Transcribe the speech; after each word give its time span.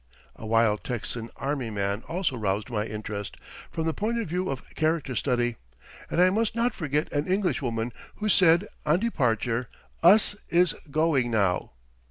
A 0.35 0.47
wild 0.47 0.83
Texan 0.83 1.29
army 1.35 1.69
man 1.69 2.01
also 2.07 2.35
roused 2.35 2.71
my 2.71 2.87
interest, 2.87 3.37
from 3.69 3.85
the 3.85 3.93
point 3.93 4.17
of 4.19 4.27
view 4.27 4.49
of 4.49 4.67
character 4.73 5.13
study; 5.13 5.57
and 6.09 6.19
I 6.19 6.31
must 6.31 6.55
not 6.55 6.73
forget 6.73 7.13
an 7.13 7.27
Englishwoman, 7.27 7.93
who 8.15 8.27
said, 8.27 8.67
on 8.83 8.97
departure, 8.97 9.69
"Us 10.01 10.35
is 10.49 10.73
going 10.89 11.29
now." 11.29 11.73